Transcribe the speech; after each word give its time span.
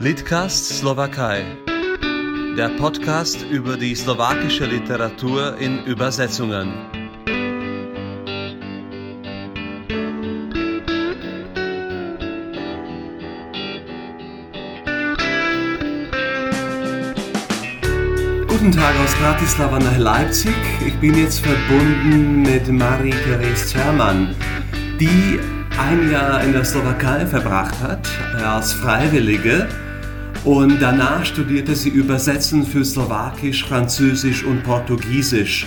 Litcast 0.00 0.78
Slowakei. 0.78 1.44
Der 2.56 2.68
Podcast 2.78 3.44
über 3.50 3.76
die 3.76 3.96
slowakische 3.96 4.64
Literatur 4.64 5.56
in 5.58 5.84
Übersetzungen. 5.86 6.72
Guten 18.46 18.70
Tag 18.70 18.94
aus 19.02 19.14
Bratislava 19.16 19.80
nach 19.80 19.98
Leipzig. 19.98 20.54
Ich 20.86 20.94
bin 21.00 21.18
jetzt 21.18 21.40
verbunden 21.40 22.42
mit 22.42 22.68
Marie-Therese 22.68 23.66
Zermann, 23.66 24.36
die 25.00 25.40
ein 25.76 26.08
Jahr 26.12 26.44
in 26.44 26.52
der 26.52 26.64
Slowakei 26.64 27.26
verbracht 27.26 27.80
hat 27.82 28.08
als 28.44 28.72
Freiwillige 28.74 29.66
und 30.44 30.80
danach 30.80 31.24
studierte 31.24 31.74
sie 31.74 31.88
Übersetzen 31.88 32.64
für 32.64 32.84
Slowakisch, 32.84 33.64
Französisch 33.64 34.44
und 34.44 34.62
Portugiesisch. 34.62 35.66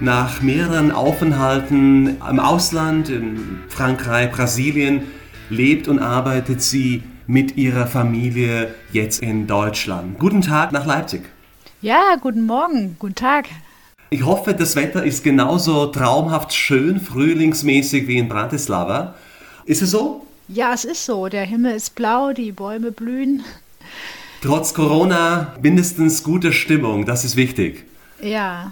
Nach 0.00 0.42
mehreren 0.42 0.90
Aufenthalten 0.90 2.16
im 2.28 2.40
Ausland, 2.40 3.08
in 3.08 3.60
Frankreich, 3.68 4.30
Brasilien, 4.30 5.02
lebt 5.48 5.88
und 5.88 5.98
arbeitet 5.98 6.62
sie 6.62 7.02
mit 7.26 7.56
ihrer 7.56 7.86
Familie 7.86 8.74
jetzt 8.92 9.22
in 9.22 9.46
Deutschland. 9.46 10.18
Guten 10.18 10.42
Tag 10.42 10.72
nach 10.72 10.86
Leipzig. 10.86 11.22
Ja, 11.82 12.16
guten 12.20 12.46
Morgen, 12.46 12.96
guten 12.98 13.14
Tag. 13.14 13.46
Ich 14.10 14.24
hoffe, 14.24 14.54
das 14.54 14.76
Wetter 14.76 15.04
ist 15.04 15.24
genauso 15.24 15.86
traumhaft 15.86 16.54
schön, 16.54 17.00
frühlingsmäßig 17.00 18.06
wie 18.06 18.18
in 18.18 18.28
Bratislava. 18.28 19.14
Ist 19.64 19.82
es 19.82 19.90
so? 19.90 20.24
Ja, 20.48 20.72
es 20.72 20.84
ist 20.84 21.04
so. 21.04 21.28
Der 21.28 21.44
Himmel 21.44 21.74
ist 21.74 21.94
blau, 21.96 22.32
die 22.32 22.52
Bäume 22.52 22.92
blühen. 22.92 23.44
Trotz 24.46 24.74
Corona 24.74 25.56
mindestens 25.60 26.22
gute 26.22 26.52
Stimmung, 26.52 27.04
das 27.04 27.24
ist 27.24 27.34
wichtig. 27.34 27.84
Ja. 28.22 28.70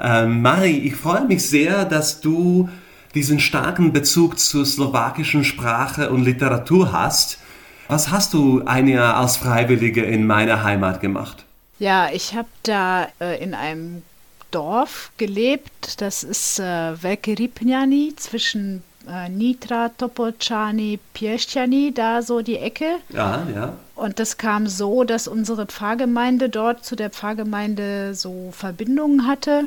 Ähm, 0.00 0.42
Mari, 0.42 0.78
ich 0.78 0.96
freue 0.96 1.24
mich 1.24 1.48
sehr, 1.48 1.84
dass 1.84 2.20
du 2.20 2.68
diesen 3.14 3.38
starken 3.38 3.92
Bezug 3.92 4.40
zur 4.40 4.66
slowakischen 4.66 5.44
Sprache 5.44 6.10
und 6.10 6.24
Literatur 6.24 6.92
hast. 6.92 7.38
Was 7.86 8.10
hast 8.10 8.34
du 8.34 8.64
ein 8.64 8.88
Jahr 8.88 9.16
als 9.16 9.36
Freiwillige 9.36 10.02
in 10.02 10.26
meiner 10.26 10.64
Heimat 10.64 11.00
gemacht? 11.00 11.44
Ja, 11.78 12.10
ich 12.12 12.34
habe 12.34 12.48
da 12.64 13.06
äh, 13.20 13.40
in 13.40 13.54
einem 13.54 14.02
Dorf 14.50 15.12
gelebt. 15.16 16.00
Das 16.00 16.24
ist 16.24 16.58
äh, 16.58 17.00
Velke 17.00 17.38
Ripnjani 17.38 18.14
zwischen 18.16 18.82
äh, 19.08 19.28
Nitra, 19.28 19.90
Topolčany, 19.90 20.98
Pieszczany, 21.12 21.92
da 21.92 22.22
so 22.22 22.42
die 22.42 22.58
Ecke. 22.58 22.96
Ja, 23.10 23.46
ja. 23.54 23.76
Und 23.94 24.18
das 24.18 24.36
kam 24.36 24.66
so, 24.66 25.04
dass 25.04 25.28
unsere 25.28 25.66
Pfarrgemeinde 25.66 26.48
dort 26.48 26.84
zu 26.84 26.96
der 26.96 27.10
Pfarrgemeinde 27.10 28.14
so 28.14 28.50
Verbindungen 28.52 29.26
hatte. 29.26 29.64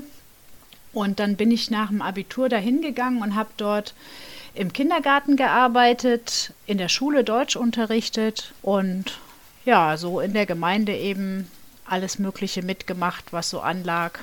Und 0.93 1.19
dann 1.19 1.35
bin 1.35 1.51
ich 1.51 1.69
nach 1.69 1.89
dem 1.89 2.01
Abitur 2.01 2.49
dahin 2.49 2.81
gegangen 2.81 3.21
und 3.21 3.35
habe 3.35 3.49
dort 3.57 3.93
im 4.53 4.73
Kindergarten 4.73 5.35
gearbeitet, 5.35 6.53
in 6.65 6.77
der 6.77 6.89
Schule 6.89 7.23
Deutsch 7.23 7.55
unterrichtet 7.55 8.53
und 8.61 9.19
ja, 9.65 9.97
so 9.97 10.19
in 10.19 10.33
der 10.33 10.45
Gemeinde 10.45 10.95
eben 10.95 11.51
alles 11.85 12.19
Mögliche 12.19 12.63
mitgemacht, 12.63 13.31
was 13.31 13.49
so 13.49 13.59
anlag. 13.59 14.19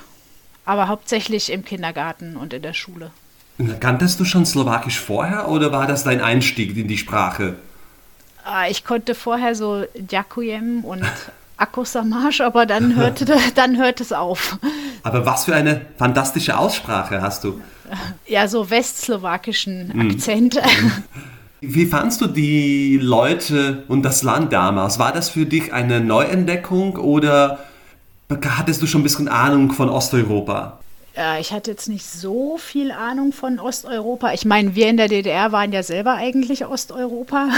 Aber 0.65 0.89
hauptsächlich 0.89 1.53
im 1.53 1.65
Kindergarten 1.65 2.37
und 2.37 2.53
in 2.53 2.63
der 2.63 2.73
Schule. 2.73 3.11
Kanntest 3.81 4.19
du 4.19 4.25
schon 4.25 4.45
Slowakisch 4.45 4.99
vorher 4.99 5.49
oder 5.49 5.71
war 5.71 5.87
das 5.87 6.05
dein 6.05 6.21
Einstieg 6.21 6.77
in 6.77 6.89
die 6.89 6.99
Sprache? 6.99 7.55
Ah, 8.45 8.69
ich 8.69 8.85
konnte 8.85 9.15
vorher 9.15 9.55
so 9.55 9.85
Djakujem 9.95 10.85
und 10.85 11.05
Akosamash, 11.57 12.41
aber 12.41 12.67
dann 12.67 12.97
hörte, 12.97 13.27
dann 13.55 13.79
hört 13.79 14.01
es 14.01 14.13
auf. 14.13 14.59
Aber 15.03 15.25
was 15.25 15.45
für 15.45 15.55
eine 15.55 15.83
fantastische 15.97 16.59
Aussprache 16.59 17.23
hast 17.23 17.45
du? 17.45 17.61
Ja, 18.27 18.49
so 18.49 18.71
westslowakischen 18.71 19.93
hm. 19.93 20.11
Akzent. 20.11 20.61
Wie 21.61 21.87
fandst 21.87 22.21
du 22.21 22.27
die 22.27 22.99
Leute 23.01 23.85
und 23.89 24.03
das 24.03 24.23
Land 24.23 24.53
damals? 24.53 24.99
War 24.99 25.13
das 25.13 25.31
für 25.31 25.47
dich 25.47 25.73
eine 25.73 26.01
Neuentdeckung 26.01 26.97
oder 26.97 27.61
hattest 28.29 28.83
du 28.83 28.87
schon 28.87 29.01
ein 29.01 29.05
bisschen 29.05 29.29
Ahnung 29.29 29.73
von 29.73 29.89
Osteuropa? 29.89 30.81
Äh, 31.17 31.41
ich 31.41 31.53
hatte 31.53 31.71
jetzt 31.71 31.89
nicht 31.89 32.07
so 32.07 32.59
viel 32.59 32.91
Ahnung 32.91 33.33
von 33.33 33.61
Osteuropa. 33.61 34.33
Ich 34.33 34.45
meine, 34.45 34.75
wir 34.75 34.89
in 34.89 34.97
der 34.97 35.09
DDR 35.09 35.53
waren 35.53 35.73
ja 35.73 35.83
selber 35.83 36.15
eigentlich 36.15 36.67
Osteuropa. 36.67 37.49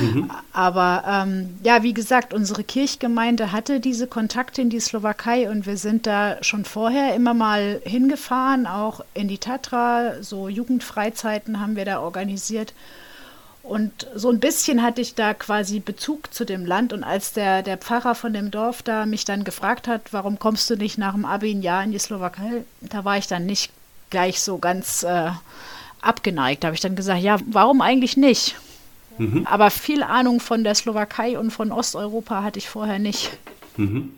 Mhm. 0.00 0.30
Aber 0.52 1.04
ähm, 1.06 1.58
ja, 1.62 1.82
wie 1.82 1.94
gesagt, 1.94 2.34
unsere 2.34 2.64
Kirchgemeinde 2.64 3.52
hatte 3.52 3.80
diese 3.80 4.06
Kontakte 4.06 4.62
in 4.62 4.70
die 4.70 4.80
Slowakei 4.80 5.50
und 5.50 5.66
wir 5.66 5.76
sind 5.76 6.06
da 6.06 6.42
schon 6.42 6.64
vorher 6.64 7.14
immer 7.14 7.34
mal 7.34 7.80
hingefahren, 7.84 8.66
auch 8.66 9.00
in 9.14 9.28
die 9.28 9.38
Tatra. 9.38 10.22
So 10.22 10.48
Jugendfreizeiten 10.48 11.60
haben 11.60 11.76
wir 11.76 11.84
da 11.84 12.00
organisiert. 12.00 12.74
Und 13.66 14.06
so 14.14 14.30
ein 14.30 14.38
bisschen 14.38 14.80
hatte 14.80 15.00
ich 15.00 15.16
da 15.16 15.34
quasi 15.34 15.80
Bezug 15.80 16.32
zu 16.32 16.44
dem 16.44 16.64
Land. 16.64 16.92
Und 16.92 17.02
als 17.02 17.32
der, 17.32 17.64
der 17.64 17.76
Pfarrer 17.76 18.14
von 18.14 18.32
dem 18.32 18.52
Dorf 18.52 18.82
da 18.82 19.06
mich 19.06 19.24
dann 19.24 19.42
gefragt 19.42 19.88
hat, 19.88 20.12
warum 20.12 20.38
kommst 20.38 20.70
du 20.70 20.76
nicht 20.76 20.98
nach 20.98 21.14
dem 21.14 21.24
Abi 21.24 21.52
ein 21.52 21.62
Jahr 21.62 21.82
in 21.82 21.90
die 21.90 21.98
Slowakei, 21.98 22.62
da 22.80 23.04
war 23.04 23.18
ich 23.18 23.26
dann 23.26 23.44
nicht 23.44 23.72
gleich 24.10 24.40
so 24.40 24.58
ganz 24.58 25.02
äh, 25.02 25.30
abgeneigt. 26.00 26.62
Da 26.62 26.68
habe 26.68 26.76
ich 26.76 26.80
dann 26.80 26.94
gesagt, 26.94 27.22
ja, 27.22 27.38
warum 27.46 27.80
eigentlich 27.80 28.16
nicht? 28.16 28.54
Mhm. 29.18 29.48
Aber 29.50 29.70
viel 29.70 30.04
Ahnung 30.04 30.38
von 30.38 30.62
der 30.62 30.76
Slowakei 30.76 31.36
und 31.36 31.50
von 31.50 31.72
Osteuropa 31.72 32.44
hatte 32.44 32.60
ich 32.60 32.68
vorher 32.68 33.00
nicht. 33.00 33.36
Mhm. 33.76 34.12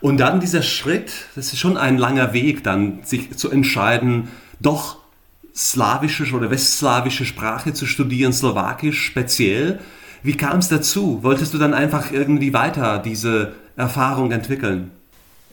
Und 0.00 0.16
dann 0.16 0.40
dieser 0.40 0.62
Schritt, 0.62 1.12
das 1.34 1.52
ist 1.52 1.58
schon 1.58 1.76
ein 1.76 1.98
langer 1.98 2.32
Weg, 2.32 2.64
dann 2.64 3.02
sich 3.04 3.36
zu 3.36 3.50
entscheiden, 3.50 4.28
doch 4.60 5.03
slawische 5.54 6.24
oder 6.34 6.50
westslawische 6.50 7.24
Sprache 7.24 7.72
zu 7.72 7.86
studieren, 7.86 8.32
Slowakisch 8.32 9.04
speziell. 9.04 9.80
Wie 10.22 10.36
kam 10.36 10.58
es 10.58 10.68
dazu? 10.68 11.22
Wolltest 11.22 11.54
du 11.54 11.58
dann 11.58 11.74
einfach 11.74 12.10
irgendwie 12.10 12.52
weiter 12.52 12.98
diese 12.98 13.54
Erfahrung 13.76 14.32
entwickeln? 14.32 14.90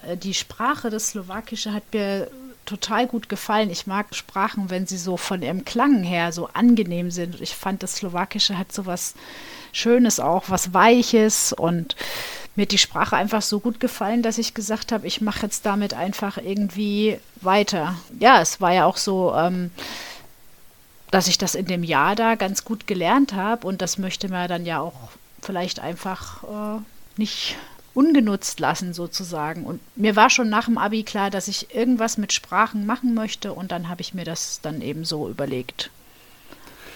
Äh, 0.07 0.17
die 0.17 0.33
Sprache, 0.33 0.89
das 0.89 1.09
Slowakische, 1.09 1.73
hat 1.73 1.83
mir 1.93 2.29
total 2.65 3.07
gut 3.07 3.27
gefallen. 3.27 3.69
Ich 3.69 3.87
mag 3.87 4.15
Sprachen, 4.15 4.69
wenn 4.69 4.87
sie 4.87 4.97
so 4.97 5.17
von 5.17 5.41
ihrem 5.41 5.65
Klang 5.65 6.03
her 6.03 6.31
so 6.31 6.47
angenehm 6.53 7.11
sind. 7.11 7.41
Ich 7.41 7.55
fand, 7.55 7.83
das 7.83 7.97
Slowakische 7.97 8.57
hat 8.57 8.71
so 8.71 8.85
was 8.85 9.13
Schönes 9.73 10.19
auch, 10.19 10.45
was 10.49 10.73
Weiches 10.73 11.53
und 11.53 11.95
mir 12.55 12.63
hat 12.63 12.71
die 12.71 12.77
Sprache 12.77 13.15
einfach 13.15 13.41
so 13.41 13.59
gut 13.59 13.79
gefallen, 13.79 14.23
dass 14.23 14.37
ich 14.37 14.53
gesagt 14.53 14.91
habe, 14.91 15.07
ich 15.07 15.21
mache 15.21 15.43
jetzt 15.43 15.65
damit 15.65 15.93
einfach 15.93 16.37
irgendwie 16.37 17.17
weiter. 17.41 17.95
Ja, 18.19 18.41
es 18.41 18.59
war 18.59 18.73
ja 18.73 18.85
auch 18.85 18.97
so, 18.97 19.33
ähm, 19.35 19.71
dass 21.11 21.27
ich 21.27 21.37
das 21.37 21.55
in 21.55 21.65
dem 21.65 21.83
Jahr 21.83 22.15
da 22.15 22.35
ganz 22.35 22.65
gut 22.65 22.87
gelernt 22.87 23.33
habe 23.33 23.67
und 23.67 23.81
das 23.81 23.97
möchte 23.97 24.29
man 24.29 24.49
dann 24.49 24.65
ja 24.65 24.79
auch 24.79 25.11
vielleicht 25.41 25.79
einfach 25.79 26.43
äh, 26.43 26.81
nicht 27.17 27.55
ungenutzt 27.93 28.59
lassen 28.59 28.93
sozusagen. 28.93 29.65
Und 29.65 29.81
mir 29.95 30.15
war 30.15 30.29
schon 30.29 30.49
nach 30.49 30.65
dem 30.65 30.77
Abi 30.77 31.03
klar, 31.03 31.29
dass 31.29 31.47
ich 31.47 31.73
irgendwas 31.75 32.17
mit 32.17 32.31
Sprachen 32.33 32.85
machen 32.85 33.13
möchte 33.13 33.53
und 33.53 33.71
dann 33.71 33.89
habe 33.89 34.01
ich 34.01 34.13
mir 34.13 34.23
das 34.23 34.59
dann 34.61 34.81
eben 34.81 35.03
so 35.03 35.29
überlegt. 35.29 35.89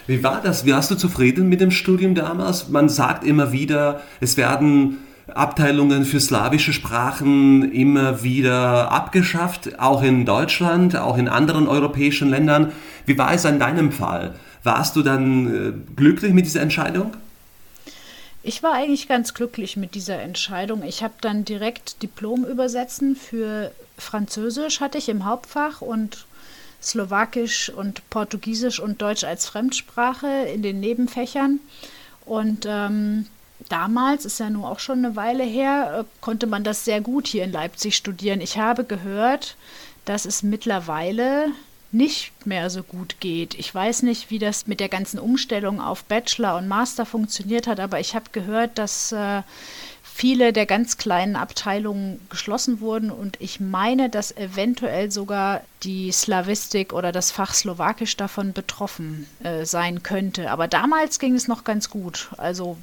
Wie 0.08 0.24
war 0.24 0.42
das? 0.42 0.66
Hast 0.66 0.92
du 0.92 0.96
zufrieden 0.96 1.50
mit 1.50 1.62
dem 1.62 1.72
Studium 1.72 2.14
damals? 2.14 2.70
Man 2.70 2.90
sagt 2.90 3.24
immer 3.24 3.52
wieder, 3.52 4.02
es 4.20 4.38
werden 4.38 5.00
Abteilungen 5.34 6.06
für 6.06 6.20
slawische 6.20 6.74
Sprachen 6.74 7.72
immer 7.72 8.24
wieder 8.24 8.92
abgeschafft, 8.92 9.80
auch 9.80 10.04
in 10.04 10.26
Deutschland, 10.26 10.96
auch 10.96 11.18
in 11.18 11.28
anderen 11.28 11.68
europäischen 11.68 12.30
Ländern. 12.30 12.72
Wie 13.06 13.18
war 13.18 13.34
es 13.34 13.46
in 13.46 13.60
deinem 13.60 13.92
Fall? 13.92 14.36
Warst 14.64 14.96
du 14.96 15.02
dann 15.02 15.48
äh, 15.48 15.74
glücklich 15.96 16.34
mit 16.34 16.46
dieser 16.46 16.62
Entscheidung? 16.62 17.14
Ich 18.44 18.62
war 18.62 18.74
eigentlich 18.74 19.08
ganz 19.08 19.34
glücklich 19.34 19.76
mit 19.76 19.96
dieser 19.96 20.22
Entscheidung. 20.22 20.84
Ich 20.84 21.02
habe 21.02 21.16
dann 21.22 21.46
direkt 21.46 22.04
Diplom 22.04 22.46
übersetzen 22.46 23.16
für 23.16 23.72
Französisch 23.98 24.82
hatte 24.82 24.98
ich 24.98 25.10
im 25.10 25.26
Hauptfach 25.26 25.82
und 25.82 26.26
Slowakisch 26.82 27.70
und 27.70 28.08
Portugiesisch 28.10 28.80
und 28.80 29.02
Deutsch 29.02 29.24
als 29.24 29.48
Fremdsprache 29.48 30.28
in 30.54 30.62
den 30.62 30.80
Nebenfächern. 30.80 31.60
Und 32.26 32.66
ähm, 32.68 33.28
damals, 33.70 34.26
ist 34.26 34.40
ja 34.40 34.50
nur 34.50 34.70
auch 34.70 34.80
schon 34.80 35.00
eine 35.00 35.16
Weile 35.16 35.44
her, 35.44 36.00
äh, 36.02 36.04
konnte 36.22 36.48
man 36.48 36.64
das 36.64 36.86
sehr 36.86 37.02
gut 37.02 37.28
hier 37.28 37.44
in 37.44 37.52
Leipzig 37.52 37.96
studieren. 37.96 38.42
Ich 38.42 38.58
habe 38.58 38.84
gehört, 38.84 39.56
dass 40.06 40.26
es 40.26 40.44
mittlerweile 40.44 41.52
nicht 41.92 42.46
mehr 42.46 42.70
so 42.70 42.84
gut 42.84 43.18
geht. 43.20 43.54
Ich 43.56 43.74
weiß 43.74 44.04
nicht, 44.04 44.30
wie 44.30 44.40
das 44.40 44.68
mit 44.68 44.80
der 44.80 44.90
ganzen 44.90 45.18
Umstellung 45.18 45.80
auf 45.80 46.04
Bachelor 46.04 46.58
und 46.58 46.68
Master 46.68 47.06
funktioniert 47.06 47.68
hat, 47.68 47.80
aber 47.80 48.00
ich 48.00 48.16
habe 48.16 48.26
gehört, 48.34 48.78
dass 48.78 49.14
äh, 49.14 49.44
viele 50.04 50.52
der 50.52 50.66
ganz 50.66 50.98
kleinen 50.98 51.36
Abteilungen 51.36 52.20
geschlossen 52.30 52.82
wurden 52.82 53.12
und 53.12 53.38
ich 53.42 53.60
meine, 53.60 54.10
dass 54.10 54.36
eventuell 54.36 55.12
sogar 55.12 55.62
die 55.84 56.12
Slavistik 56.12 56.94
oder 56.94 57.12
das 57.12 57.32
Fach 57.32 57.54
Slowakisch 57.54 58.18
davon 58.18 58.52
betroffen 58.52 59.28
äh, 59.44 59.66
sein 59.66 60.04
könnte. 60.04 60.52
Aber 60.52 60.68
damals 60.68 61.20
ging 61.20 61.36
es 61.36 61.48
noch 61.48 61.64
ganz 61.64 61.90
gut. 61.90 62.30
Also 62.38 62.78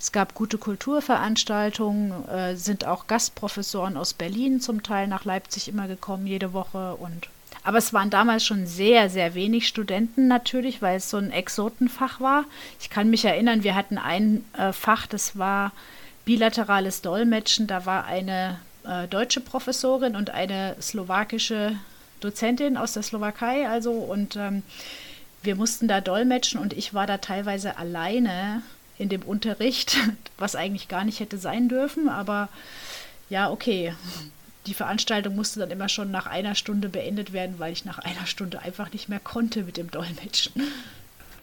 Es 0.00 0.12
gab 0.12 0.34
gute 0.34 0.58
Kulturveranstaltungen, 0.58 2.28
äh, 2.28 2.54
sind 2.56 2.84
auch 2.84 3.08
Gastprofessoren 3.08 3.96
aus 3.96 4.14
Berlin 4.14 4.60
zum 4.60 4.82
Teil 4.82 5.08
nach 5.08 5.24
Leipzig 5.24 5.68
immer 5.68 5.88
gekommen, 5.88 6.26
jede 6.26 6.52
Woche. 6.52 6.94
Und 6.94 7.28
aber 7.64 7.78
es 7.78 7.92
waren 7.92 8.08
damals 8.08 8.44
schon 8.44 8.66
sehr, 8.66 9.10
sehr 9.10 9.34
wenig 9.34 9.66
Studenten 9.66 10.28
natürlich, 10.28 10.80
weil 10.80 10.98
es 10.98 11.10
so 11.10 11.16
ein 11.16 11.32
Exotenfach 11.32 12.20
war. 12.20 12.44
Ich 12.80 12.90
kann 12.90 13.10
mich 13.10 13.24
erinnern, 13.24 13.64
wir 13.64 13.74
hatten 13.74 13.98
ein 13.98 14.44
äh, 14.56 14.72
Fach, 14.72 15.06
das 15.06 15.36
war 15.36 15.72
bilaterales 16.24 17.02
Dolmetschen. 17.02 17.66
Da 17.66 17.84
war 17.84 18.04
eine 18.04 18.60
äh, 18.84 19.08
deutsche 19.08 19.40
Professorin 19.40 20.14
und 20.14 20.30
eine 20.30 20.76
slowakische 20.80 21.76
Dozentin 22.20 22.76
aus 22.76 22.92
der 22.92 23.02
Slowakei. 23.02 23.68
Also 23.68 23.90
und 23.90 24.36
ähm, 24.36 24.62
wir 25.42 25.56
mussten 25.56 25.88
da 25.88 26.00
dolmetschen 26.00 26.60
und 26.60 26.72
ich 26.72 26.94
war 26.94 27.06
da 27.06 27.18
teilweise 27.18 27.76
alleine 27.78 28.62
in 28.98 29.08
dem 29.08 29.22
Unterricht, 29.22 29.96
was 30.38 30.56
eigentlich 30.56 30.88
gar 30.88 31.04
nicht 31.04 31.20
hätte 31.20 31.38
sein 31.38 31.68
dürfen, 31.68 32.08
aber 32.08 32.48
ja, 33.30 33.50
okay. 33.50 33.94
Die 34.66 34.74
Veranstaltung 34.74 35.34
musste 35.34 35.60
dann 35.60 35.70
immer 35.70 35.88
schon 35.88 36.10
nach 36.10 36.26
einer 36.26 36.54
Stunde 36.54 36.90
beendet 36.90 37.32
werden, 37.32 37.54
weil 37.58 37.72
ich 37.72 37.86
nach 37.86 37.98
einer 37.98 38.26
Stunde 38.26 38.60
einfach 38.60 38.92
nicht 38.92 39.08
mehr 39.08 39.20
konnte 39.20 39.62
mit 39.62 39.78
dem 39.78 39.90
Dolmetschen. 39.90 40.52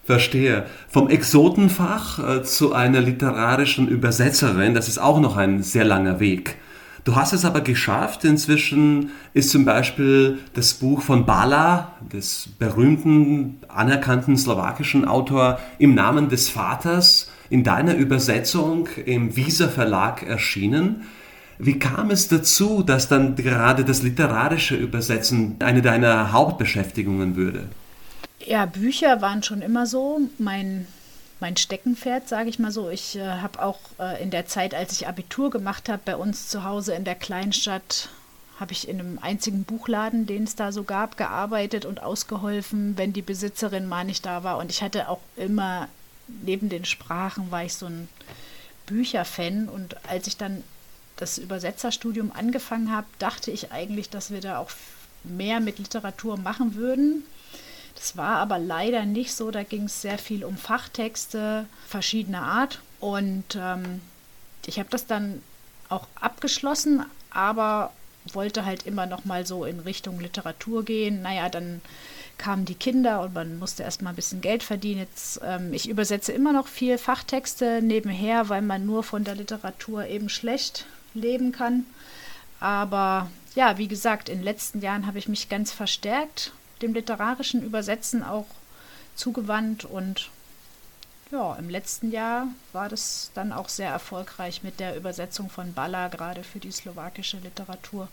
Verstehe. 0.04 0.66
Vom 0.88 1.08
Exotenfach 1.08 2.18
äh, 2.20 2.42
zu 2.44 2.72
einer 2.72 3.00
literarischen 3.00 3.88
Übersetzerin, 3.88 4.74
das 4.74 4.86
ist 4.86 4.98
auch 4.98 5.18
noch 5.18 5.36
ein 5.36 5.64
sehr 5.64 5.84
langer 5.84 6.20
Weg. 6.20 6.56
Du 7.06 7.16
hast 7.16 7.32
es 7.32 7.44
aber 7.44 7.60
geschafft. 7.60 8.24
Inzwischen 8.24 9.10
ist 9.32 9.50
zum 9.50 9.64
Beispiel 9.64 10.38
das 10.54 10.74
Buch 10.74 11.02
von 11.02 11.26
Bala, 11.26 11.92
des 12.12 12.48
berühmten, 12.58 13.60
anerkannten 13.68 14.36
slowakischen 14.36 15.04
Autor, 15.04 15.58
im 15.78 15.94
Namen 15.94 16.28
des 16.28 16.48
Vaters 16.48 17.30
in 17.50 17.64
deiner 17.64 17.94
Übersetzung 17.94 18.88
im 19.04 19.36
Visa 19.36 19.68
Verlag 19.68 20.22
erschienen. 20.22 21.06
Wie 21.58 21.78
kam 21.78 22.10
es 22.10 22.28
dazu, 22.28 22.82
dass 22.82 23.08
dann 23.08 23.34
gerade 23.36 23.84
das 23.84 24.02
literarische 24.02 24.76
Übersetzen 24.76 25.56
eine 25.60 25.82
deiner 25.82 26.32
Hauptbeschäftigungen 26.32 27.36
würde? 27.36 27.68
Ja, 28.44 28.66
Bücher 28.66 29.22
waren 29.22 29.42
schon 29.42 29.62
immer 29.62 29.86
so 29.86 30.20
mein 30.38 30.86
mein 31.40 31.56
Steckenpferd, 31.56 32.28
sage 32.28 32.48
ich 32.48 32.58
mal 32.58 32.70
so. 32.70 32.88
Ich 32.88 33.16
äh, 33.16 33.20
habe 33.20 33.62
auch 33.62 33.78
äh, 33.98 34.22
in 34.22 34.30
der 34.30 34.46
Zeit, 34.46 34.74
als 34.74 34.92
ich 34.92 35.06
Abitur 35.06 35.50
gemacht 35.50 35.88
habe, 35.88 36.02
bei 36.04 36.16
uns 36.16 36.48
zu 36.48 36.64
Hause 36.64 36.94
in 36.94 37.04
der 37.04 37.14
Kleinstadt, 37.14 38.08
habe 38.58 38.72
ich 38.72 38.88
in 38.88 39.00
einem 39.00 39.18
einzigen 39.20 39.64
Buchladen, 39.64 40.26
den 40.26 40.44
es 40.44 40.56
da 40.56 40.72
so 40.72 40.82
gab, 40.82 41.18
gearbeitet 41.18 41.84
und 41.84 42.02
ausgeholfen, 42.02 42.96
wenn 42.96 43.12
die 43.12 43.22
Besitzerin 43.22 43.86
mal 43.86 44.04
nicht 44.04 44.24
da 44.24 44.44
war. 44.44 44.56
Und 44.56 44.70
ich 44.70 44.82
hatte 44.82 45.10
auch 45.10 45.20
immer, 45.36 45.88
neben 46.28 46.68
den 46.68 46.84
Sprachen, 46.84 47.50
war 47.50 47.64
ich 47.64 47.74
so 47.74 47.86
ein 47.86 48.08
Bücherfan. 48.86 49.68
Und 49.68 49.96
als 50.08 50.26
ich 50.26 50.36
dann 50.36 50.62
das 51.16 51.38
Übersetzerstudium 51.38 52.32
angefangen 52.32 52.92
habe, 52.92 53.06
dachte 53.18 53.50
ich 53.50 53.72
eigentlich, 53.72 54.10
dass 54.10 54.30
wir 54.30 54.40
da 54.40 54.58
auch 54.58 54.70
mehr 55.24 55.60
mit 55.60 55.78
Literatur 55.78 56.36
machen 56.36 56.74
würden. 56.74 57.24
Das 57.94 58.16
war 58.16 58.36
aber 58.36 58.58
leider 58.58 59.04
nicht 59.06 59.34
so. 59.34 59.50
Da 59.50 59.62
ging 59.62 59.84
es 59.84 60.02
sehr 60.02 60.18
viel 60.18 60.44
um 60.44 60.56
Fachtexte 60.56 61.66
verschiedener 61.88 62.42
Art. 62.42 62.80
Und 63.00 63.56
ähm, 63.58 64.00
ich 64.66 64.78
habe 64.78 64.90
das 64.90 65.06
dann 65.06 65.42
auch 65.88 66.06
abgeschlossen, 66.20 67.04
aber 67.30 67.92
wollte 68.32 68.64
halt 68.64 68.86
immer 68.86 69.06
noch 69.06 69.24
mal 69.24 69.46
so 69.46 69.64
in 69.64 69.80
Richtung 69.80 70.20
Literatur 70.20 70.84
gehen. 70.84 71.22
Naja, 71.22 71.48
dann 71.48 71.80
kamen 72.38 72.64
die 72.64 72.74
Kinder 72.74 73.22
und 73.22 73.34
man 73.34 73.58
musste 73.58 73.82
erstmal 73.82 74.12
ein 74.12 74.16
bisschen 74.16 74.40
Geld 74.40 74.62
verdienen. 74.62 75.00
Jetzt, 75.00 75.40
ähm, 75.44 75.72
ich 75.72 75.88
übersetze 75.88 76.32
immer 76.32 76.52
noch 76.52 76.68
viel 76.68 76.98
Fachtexte 76.98 77.80
nebenher, 77.82 78.48
weil 78.48 78.62
man 78.62 78.86
nur 78.86 79.02
von 79.02 79.24
der 79.24 79.34
Literatur 79.34 80.06
eben 80.06 80.28
schlecht 80.28 80.86
leben 81.14 81.52
kann. 81.52 81.86
Aber 82.60 83.30
ja, 83.54 83.78
wie 83.78 83.88
gesagt, 83.88 84.28
in 84.28 84.38
den 84.38 84.44
letzten 84.44 84.80
Jahren 84.80 85.06
habe 85.06 85.18
ich 85.18 85.28
mich 85.28 85.48
ganz 85.48 85.72
verstärkt 85.72 86.52
dem 86.82 86.92
literarischen 86.92 87.62
Übersetzen 87.62 88.22
auch 88.22 88.46
zugewandt 89.14 89.84
und 89.84 90.30
ja, 91.32 91.56
im 91.56 91.68
letzten 91.68 92.12
Jahr 92.12 92.48
war 92.72 92.88
das 92.88 93.30
dann 93.34 93.52
auch 93.52 93.68
sehr 93.68 93.90
erfolgreich 93.90 94.62
mit 94.62 94.78
der 94.78 94.96
Übersetzung 94.96 95.50
von 95.50 95.72
Balla, 95.72 96.08
gerade 96.08 96.44
für 96.44 96.60
die 96.60 96.70
slowakische 96.70 97.38
Literatur. 97.38 98.08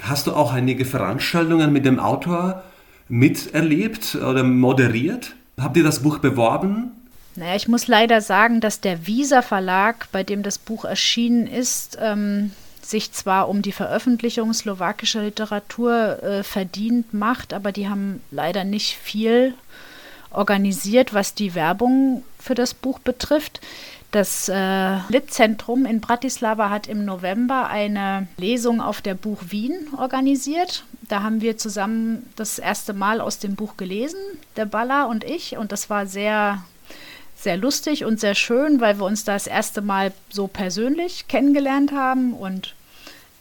Hast 0.00 0.26
du 0.26 0.34
auch 0.34 0.52
einige 0.52 0.84
Veranstaltungen 0.84 1.72
mit 1.72 1.84
dem 1.84 1.98
Autor 1.98 2.62
miterlebt 3.10 4.14
oder 4.14 4.42
moderiert? 4.42 5.34
Habt 5.60 5.76
ihr 5.76 5.84
das 5.84 6.02
Buch 6.02 6.18
beworben? 6.18 6.92
Naja, 7.36 7.54
ich 7.56 7.68
muss 7.68 7.86
leider 7.86 8.20
sagen, 8.20 8.60
dass 8.60 8.80
der 8.80 9.06
Visa 9.06 9.42
Verlag, 9.42 10.08
bei 10.12 10.22
dem 10.22 10.42
das 10.42 10.58
Buch 10.58 10.84
erschienen 10.84 11.46
ist, 11.46 11.98
ähm, 12.00 12.52
sich 12.82 13.12
zwar 13.12 13.48
um 13.48 13.62
die 13.62 13.72
Veröffentlichung 13.72 14.52
slowakischer 14.52 15.22
Literatur 15.22 16.22
äh, 16.22 16.42
verdient 16.42 17.14
macht, 17.14 17.52
aber 17.52 17.72
die 17.72 17.88
haben 17.88 18.20
leider 18.30 18.64
nicht 18.64 18.96
viel 18.96 19.54
organisiert, 20.30 21.12
was 21.14 21.34
die 21.34 21.54
Werbung 21.54 22.24
für 22.38 22.54
das 22.54 22.74
Buch 22.74 22.98
betrifft. 22.98 23.60
Das 24.10 24.48
äh, 24.48 24.96
Litzentrum 25.08 25.86
in 25.86 26.00
Bratislava 26.00 26.68
hat 26.68 26.88
im 26.88 27.04
November 27.04 27.68
eine 27.68 28.26
Lesung 28.38 28.80
auf 28.80 29.00
der 29.00 29.14
Buch 29.14 29.38
Wien 29.50 29.88
organisiert. 29.96 30.84
Da 31.10 31.24
haben 31.24 31.40
wir 31.40 31.58
zusammen 31.58 32.24
das 32.36 32.60
erste 32.60 32.92
Mal 32.92 33.20
aus 33.20 33.40
dem 33.40 33.56
Buch 33.56 33.76
gelesen, 33.76 34.20
der 34.56 34.64
Baller 34.64 35.08
und 35.08 35.24
ich. 35.24 35.56
Und 35.56 35.72
das 35.72 35.90
war 35.90 36.06
sehr, 36.06 36.62
sehr 37.34 37.56
lustig 37.56 38.04
und 38.04 38.20
sehr 38.20 38.36
schön, 38.36 38.80
weil 38.80 38.98
wir 39.00 39.06
uns 39.06 39.24
das 39.24 39.48
erste 39.48 39.82
Mal 39.82 40.12
so 40.28 40.46
persönlich 40.46 41.26
kennengelernt 41.26 41.90
haben. 41.90 42.32
Und 42.32 42.76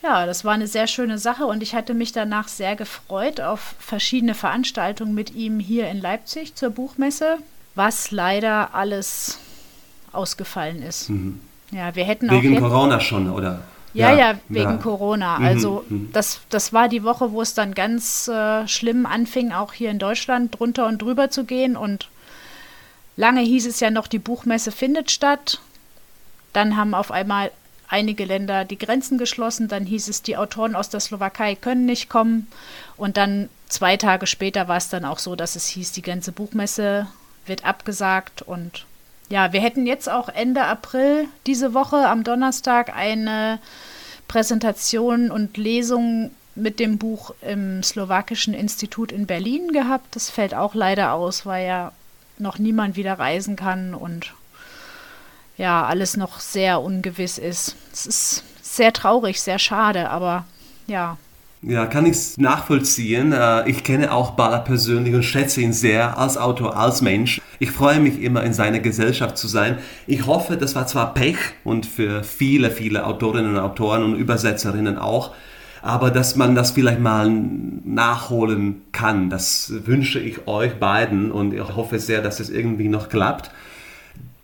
ja, 0.01 0.25
das 0.25 0.43
war 0.43 0.53
eine 0.53 0.65
sehr 0.65 0.87
schöne 0.87 1.19
Sache 1.19 1.45
und 1.45 1.61
ich 1.61 1.75
hatte 1.75 1.93
mich 1.93 2.11
danach 2.11 2.47
sehr 2.47 2.75
gefreut 2.75 3.39
auf 3.39 3.75
verschiedene 3.77 4.33
Veranstaltungen 4.33 5.13
mit 5.13 5.35
ihm 5.35 5.59
hier 5.59 5.89
in 5.89 6.01
Leipzig 6.01 6.55
zur 6.55 6.71
Buchmesse, 6.71 7.37
was 7.75 8.09
leider 8.09 8.73
alles 8.73 9.37
ausgefallen 10.11 10.81
ist. 10.81 11.11
Mhm. 11.11 11.39
Ja, 11.71 11.93
wir 11.95 12.03
hätten 12.03 12.31
wegen 12.31 12.57
auch 12.57 12.69
Corona 12.69 12.99
schon, 12.99 13.29
oder? 13.29 13.61
Ja, 13.93 14.11
ja, 14.11 14.17
ja 14.17 14.39
wegen 14.49 14.71
ja. 14.71 14.77
Corona. 14.77 15.39
Mhm, 15.39 15.45
also 15.45 15.85
mhm. 15.89 16.09
das, 16.13 16.41
das 16.49 16.73
war 16.73 16.89
die 16.89 17.03
Woche, 17.03 17.31
wo 17.31 17.41
es 17.41 17.53
dann 17.53 17.73
ganz 17.73 18.27
äh, 18.27 18.67
schlimm 18.67 19.05
anfing, 19.05 19.51
auch 19.51 19.73
hier 19.73 19.91
in 19.91 19.99
Deutschland 19.99 20.57
drunter 20.59 20.87
und 20.87 21.01
drüber 21.01 21.29
zu 21.29 21.43
gehen. 21.43 21.75
Und 21.75 22.09
lange 23.15 23.41
hieß 23.41 23.65
es 23.65 23.79
ja 23.79 23.89
noch, 23.89 24.07
die 24.07 24.19
Buchmesse 24.19 24.71
findet 24.71 25.11
statt. 25.11 25.59
Dann 26.53 26.77
haben 26.77 26.93
auf 26.93 27.11
einmal 27.11 27.51
einige 27.87 28.25
Länder 28.25 28.65
die 28.65 28.77
Grenzen 28.77 29.17
geschlossen. 29.17 29.67
Dann 29.67 29.85
hieß 29.85 30.07
es, 30.07 30.21
die 30.21 30.37
Autoren 30.37 30.75
aus 30.75 30.89
der 30.89 30.99
Slowakei 30.99 31.55
können 31.55 31.85
nicht 31.85 32.09
kommen. 32.09 32.47
Und 32.97 33.17
dann 33.17 33.49
zwei 33.67 33.97
Tage 33.97 34.27
später 34.27 34.67
war 34.67 34.77
es 34.77 34.89
dann 34.89 35.05
auch 35.05 35.19
so, 35.19 35.35
dass 35.35 35.55
es 35.55 35.67
hieß, 35.67 35.91
die 35.91 36.01
ganze 36.01 36.31
Buchmesse 36.31 37.07
wird 37.45 37.65
abgesagt. 37.65 38.43
Und 38.43 38.85
ja, 39.29 39.53
wir 39.53 39.61
hätten 39.61 39.85
jetzt 39.85 40.09
auch 40.09 40.27
Ende 40.29 40.63
April 40.63 41.27
diese 41.45 41.73
Woche 41.73 42.07
am 42.07 42.23
Donnerstag 42.23 42.95
eine 42.95 43.59
Präsentation 44.27 45.31
und 45.31 45.57
Lesung 45.57 46.31
mit 46.55 46.79
dem 46.79 46.97
Buch 46.97 47.33
im 47.41 47.83
Slowakischen 47.83 48.53
Institut 48.53 49.11
in 49.11 49.27
Berlin 49.27 49.71
gehabt. 49.71 50.15
Das 50.15 50.29
fällt 50.29 50.53
auch 50.53 50.75
leider 50.75 51.13
aus, 51.13 51.45
weil 51.45 51.67
ja 51.67 51.91
noch 52.37 52.57
niemand 52.57 52.95
wieder 52.95 53.19
reisen 53.19 53.55
kann 53.55 53.93
und 53.93 54.33
ja, 55.57 55.85
alles 55.85 56.17
noch 56.17 56.39
sehr 56.39 56.81
ungewiss 56.81 57.37
ist. 57.37 57.75
Es 57.91 58.05
ist 58.05 58.43
sehr 58.61 58.93
traurig, 58.93 59.41
sehr 59.41 59.59
schade, 59.59 60.09
aber 60.09 60.45
ja. 60.87 61.17
Ja, 61.61 61.87
kann 61.87 62.05
ich 62.05 62.37
nachvollziehen. 62.37 63.33
Äh, 63.33 63.69
ich 63.69 63.83
kenne 63.83 64.13
auch 64.13 64.31
Bala 64.31 64.59
persönlich 64.59 65.13
und 65.13 65.23
schätze 65.23 65.59
ihn 65.59 65.73
sehr 65.73 66.17
als 66.17 66.37
Autor, 66.37 66.77
als 66.77 67.01
Mensch. 67.01 67.41
Ich 67.59 67.71
freue 67.71 67.99
mich 67.99 68.21
immer, 68.21 68.43
in 68.43 68.53
seiner 68.53 68.79
Gesellschaft 68.79 69.37
zu 69.37 69.49
sein. 69.49 69.77
Ich 70.07 70.25
hoffe, 70.25 70.55
das 70.55 70.75
war 70.75 70.87
zwar 70.87 71.13
Pech 71.13 71.37
und 71.65 71.85
für 71.85 72.23
viele, 72.23 72.71
viele 72.71 73.05
Autorinnen 73.05 73.57
und 73.57 73.59
Autoren 73.59 74.03
und 74.03 74.15
Übersetzerinnen 74.15 74.97
auch, 74.97 75.33
aber 75.81 76.11
dass 76.11 76.37
man 76.37 76.55
das 76.55 76.71
vielleicht 76.71 77.01
mal 77.01 77.29
nachholen 77.29 78.81
kann, 78.93 79.29
das 79.29 79.73
wünsche 79.85 80.19
ich 80.19 80.47
euch 80.47 80.79
beiden 80.79 81.29
und 81.31 81.53
ich 81.53 81.75
hoffe 81.75 81.99
sehr, 81.99 82.21
dass 82.21 82.39
es 82.39 82.49
irgendwie 82.49 82.87
noch 82.87 83.09
klappt 83.09 83.51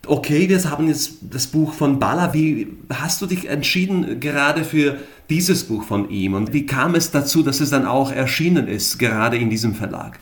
okay, 0.06 0.48
wir 0.48 0.62
haben 0.70 0.88
jetzt 0.88 1.18
das 1.22 1.46
Buch 1.46 1.72
von 1.74 1.98
Balla. 1.98 2.32
Wie 2.32 2.68
hast 2.92 3.20
du 3.22 3.26
dich 3.26 3.48
entschieden 3.48 4.20
gerade 4.20 4.64
für 4.64 4.98
dieses 5.28 5.64
Buch 5.64 5.84
von 5.84 6.10
ihm? 6.10 6.34
Und 6.34 6.52
wie 6.52 6.66
kam 6.66 6.94
es 6.94 7.10
dazu, 7.10 7.42
dass 7.42 7.60
es 7.60 7.70
dann 7.70 7.86
auch 7.86 8.12
erschienen 8.12 8.68
ist, 8.68 8.98
gerade 8.98 9.36
in 9.36 9.50
diesem 9.50 9.74
Verlag? 9.74 10.18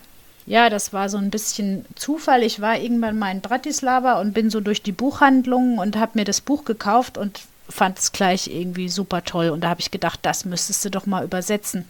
Ja, 0.46 0.68
das 0.68 0.92
war 0.92 1.08
so 1.08 1.16
ein 1.16 1.30
bisschen 1.30 1.86
Zufall. 1.94 2.42
Ich 2.42 2.60
war 2.60 2.78
irgendwann 2.78 3.18
mal 3.18 3.30
in 3.30 3.40
Bratislava 3.40 4.20
und 4.20 4.34
bin 4.34 4.50
so 4.50 4.60
durch 4.60 4.82
die 4.82 4.92
Buchhandlungen 4.92 5.78
und 5.78 5.96
habe 5.96 6.18
mir 6.18 6.24
das 6.24 6.40
Buch 6.40 6.64
gekauft 6.64 7.16
und 7.16 7.40
fand 7.68 7.98
es 7.98 8.12
gleich 8.12 8.48
irgendwie 8.48 8.90
super 8.90 9.24
toll. 9.24 9.48
Und 9.48 9.62
da 9.62 9.70
habe 9.70 9.80
ich 9.80 9.90
gedacht, 9.90 10.20
das 10.22 10.44
müsstest 10.44 10.84
du 10.84 10.90
doch 10.90 11.06
mal 11.06 11.24
übersetzen. 11.24 11.86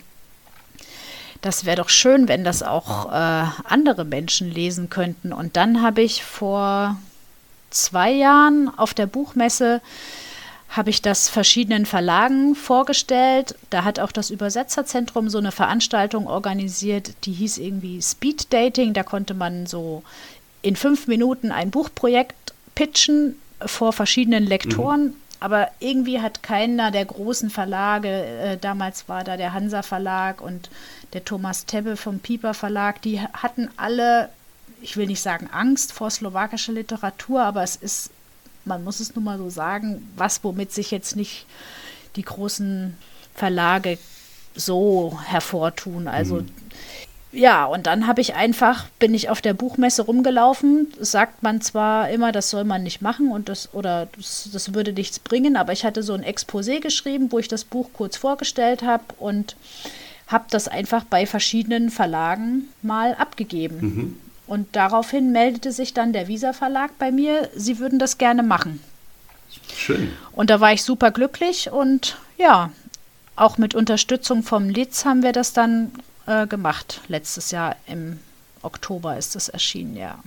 Das 1.41 1.65
wäre 1.65 1.77
doch 1.77 1.89
schön, 1.89 2.29
wenn 2.29 2.45
das 2.45 2.63
auch 2.63 3.13
äh, 3.13 3.47
andere 3.65 4.05
Menschen 4.05 4.51
lesen 4.51 4.89
könnten. 4.89 5.33
Und 5.33 5.57
dann 5.57 5.83
habe 5.83 6.03
ich 6.03 6.25
vor 6.25 6.97
zwei 7.75 8.11
Jahren 8.13 8.71
auf 8.77 8.95
der 8.95 9.07
Buchmesse 9.07 9.81
habe 10.71 10.91
ich 10.91 11.03
das 11.03 11.29
verschiedenen 11.29 11.87
Verlagen 11.87 12.55
vorgestellt. 12.55 13.55
Da 13.71 13.85
hat 13.85 14.01
auch 14.01 14.11
das 14.11 14.31
Übersetzerzentrum 14.31 15.29
so 15.29 15.39
eine 15.39 15.53
Veranstaltung 15.53 16.27
organisiert, 16.27 17.13
die 17.25 17.33
hieß 17.33 17.59
irgendwie 17.59 18.03
Speed 18.03 18.53
Dating. 18.53 18.93
Da 18.93 19.05
konnte 19.05 19.35
man 19.35 19.67
so 19.67 20.03
in 20.63 20.75
fünf 20.75 21.07
Minuten 21.07 21.53
ein 21.53 21.71
Buchprojekt 21.71 22.55
pitchen 22.75 23.37
vor 23.65 23.93
verschiedenen 23.93 24.45
Lektoren. 24.47 25.05
Mhm. 25.05 25.17
Aber 25.41 25.69
irgendwie 25.79 26.21
hat 26.21 26.43
keiner 26.43 26.91
der 26.91 27.05
großen 27.05 27.51
Verlage, 27.51 28.09
äh, 28.09 28.57
damals 28.57 29.09
war 29.09 29.25
da 29.25 29.37
der 29.37 29.53
Hansa 29.53 29.83
Verlag 29.83 30.41
und 30.41 30.71
der 31.13 31.25
Thomas 31.25 31.67
Tebbe 31.67 31.97
vom 31.97 32.19
Pieper 32.19 32.55
Verlag, 32.55 33.03
die 33.03 33.21
hatten 33.21 33.69
alle, 33.77 34.31
ich 34.85 34.97
will 34.97 35.07
nicht 35.07 35.23
sagen 35.23 35.49
Angst 35.51 35.93
vor 35.93 36.11
slowakischer 36.11 36.73
Literatur, 36.73 37.43
aber 37.43 37.63
es 37.63 37.75
ist 37.75 38.11
man 38.65 38.85
muss 38.85 39.01
es 39.01 39.15
nun 39.15 39.25
mal 39.25 39.39
so 39.39 39.51
sagen, 39.51 40.11
was 40.17 40.43
womit 40.43 40.73
sich 40.73 40.91
jetzt 40.91 41.17
nicht 41.17 41.47
die 42.17 42.23
großen 42.23 42.97
Verlage 43.35 43.99
so 44.55 45.19
hervortun. 45.25 46.09
Also 46.09 46.37
mhm. 46.37 46.49
ja, 47.33 47.65
und 47.65 47.87
dann 47.87 48.07
habe 48.07 48.21
ich 48.21 48.35
einfach, 48.35 48.87
bin 48.99 49.15
ich 49.15 49.29
auf 49.29 49.41
der 49.41 49.55
Buchmesse 49.55 50.03
rumgelaufen. 50.03 50.93
sagt 51.01 51.43
man 51.43 51.61
zwar 51.61 52.11
immer, 52.11 52.33
das 52.33 52.51
soll 52.51 52.65
man 52.65 52.83
nicht 52.83 53.03
machen 53.03 53.31
und 53.33 53.49
das 53.49 53.75
oder 53.75 54.09
das, 54.17 54.49
das 54.53 54.75
würde 54.75 54.93
nichts 54.93 55.19
bringen, 55.19 55.57
aber 55.57 55.73
ich 55.73 55.85
hatte 55.85 56.03
so 56.03 56.15
ein 56.15 56.25
Exposé 56.25 56.81
geschrieben, 56.81 57.33
wo 57.33 57.39
ich 57.39 57.49
das 57.49 57.65
Buch 57.65 57.91
kurz 57.93 58.17
vorgestellt 58.17 58.83
habe 58.83 59.05
und 59.19 59.57
habe 60.27 60.45
das 60.51 60.69
einfach 60.69 61.05
bei 61.05 61.27
verschiedenen 61.27 61.91
Verlagen 61.91 62.69
mal 62.83 63.15
abgegeben. 63.15 63.79
Mhm. 63.81 64.21
Und 64.47 64.77
daraufhin 64.77 65.33
meldete 65.33 65.73
sich 65.73 65.95
dann 65.95 66.13
der 66.13 66.29
Visa 66.29 66.53
Verlag 66.53 66.99
bei 66.99 67.11
mir, 67.11 67.49
sie 67.57 67.79
würden 67.79 67.99
das 67.99 68.19
gerne 68.19 68.43
machen. 68.43 68.81
Schön. 69.75 70.11
Und 70.33 70.51
da 70.51 70.61
war 70.61 70.73
ich 70.73 70.83
super 70.83 71.11
glücklich 71.11 71.71
und 71.71 72.19
ja, 72.37 72.71
auch 73.37 73.59
mit 73.59 73.75
Unterstützung 73.75 74.43
vom 74.43 74.69
Litz 74.69 75.05
haben 75.05 75.23
wir 75.23 75.33
das 75.33 75.53
dann 75.53 75.93
äh, 76.27 76.47
gemacht. 76.47 77.01
Letztes 77.09 77.51
Jahr 77.51 77.77
im 77.87 78.19
Oktober 78.63 79.17
ist 79.17 79.35
das 79.35 79.49
erschienen, 79.49 79.97
ja. 79.97 80.19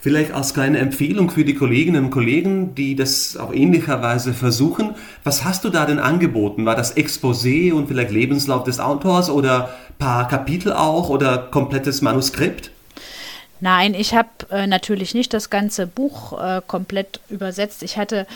Vielleicht 0.00 0.32
als 0.32 0.54
kleine 0.54 0.78
Empfehlung 0.78 1.28
für 1.28 1.44
die 1.44 1.54
Kolleginnen 1.54 2.06
und 2.06 2.10
Kollegen, 2.10 2.74
die 2.74 2.96
das 2.96 3.36
auf 3.36 3.54
ähnlicherweise 3.54 4.32
versuchen. 4.32 4.94
Was 5.24 5.44
hast 5.44 5.64
du 5.64 5.68
da 5.68 5.84
denn 5.84 5.98
angeboten? 5.98 6.64
War 6.64 6.74
das 6.74 6.96
Exposé 6.96 7.74
und 7.74 7.86
vielleicht 7.88 8.10
Lebenslauf 8.10 8.64
des 8.64 8.80
Autors 8.80 9.28
oder 9.28 9.74
paar 9.98 10.26
Kapitel 10.26 10.72
auch 10.72 11.10
oder 11.10 11.36
komplettes 11.36 12.00
Manuskript? 12.00 12.70
Nein, 13.60 13.94
ich 13.94 14.14
habe 14.14 14.28
äh, 14.50 14.66
natürlich 14.66 15.14
nicht 15.14 15.34
das 15.34 15.50
ganze 15.50 15.86
Buch 15.86 16.40
äh, 16.40 16.62
komplett 16.66 17.20
übersetzt. 17.28 17.82
Ich 17.82 17.96
hatte 17.96 18.26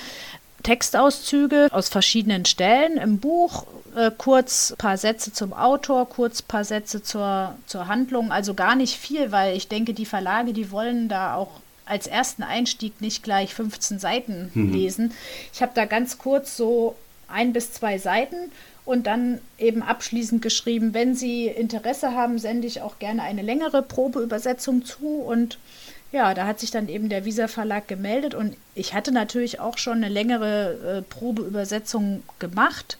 Textauszüge 0.62 1.69
aus 1.71 1.88
verschiedenen 1.88 2.45
Stellen 2.45 2.97
im 2.97 3.19
Buch, 3.19 3.66
äh, 3.97 4.11
kurz 4.16 4.73
ein 4.73 4.78
paar 4.78 4.97
Sätze 4.97 5.33
zum 5.33 5.52
Autor, 5.52 6.09
kurz 6.09 6.43
ein 6.43 6.49
paar 6.49 6.64
Sätze 6.64 7.02
zur, 7.02 7.54
zur 7.66 7.87
Handlung, 7.87 8.33
also 8.33 8.54
gar 8.54 8.75
nicht 8.75 8.97
viel, 8.97 9.31
weil 9.31 9.57
ich 9.57 9.69
denke, 9.69 9.95
die 9.95 10.07
Verlage, 10.07 10.52
die 10.52 10.71
wollen 10.71 11.09
da 11.09 11.37
auch 11.37 11.61
als 11.87 12.07
ersten 12.07 12.43
Einstieg 12.43 13.00
nicht 13.00 13.23
gleich 13.23 13.54
15 13.54 13.99
Seiten 13.99 14.50
mhm. 14.54 14.73
lesen. 14.73 15.12
Ich 15.52 15.62
habe 15.62 15.73
da 15.75 15.85
ganz 15.85 16.19
kurz 16.19 16.57
so 16.57 16.97
ein 17.28 17.52
bis 17.52 17.73
zwei 17.73 17.99
Seiten 17.99 18.37
und 18.85 19.07
dann 19.07 19.40
eben 19.59 19.83
abschließend 19.83 20.43
geschrieben, 20.43 20.95
wenn 20.95 21.14
Sie 21.14 21.47
Interesse 21.47 22.12
haben, 22.12 22.38
sende 22.38 22.66
ich 22.66 22.83
auch 22.83 22.99
gerne 22.99 23.23
eine 23.23 23.43
längere 23.43 23.83
Probeübersetzung 23.83 24.85
zu. 24.85 25.07
Und 25.07 25.59
ja, 26.12 26.35
da 26.35 26.47
hat 26.47 26.61
sich 26.61 26.71
dann 26.71 26.88
eben 26.88 27.09
der 27.09 27.25
Visa 27.25 27.49
Verlag 27.49 27.88
gemeldet 27.88 28.35
und 28.35 28.57
ich 28.75 28.95
hatte 28.95 29.11
natürlich 29.11 29.59
auch 29.59 29.78
schon 29.78 29.99
eine 29.99 30.09
längere 30.09 30.99
äh, 30.99 31.02
Probeübersetzung 31.02 32.23
gemacht, 32.38 32.99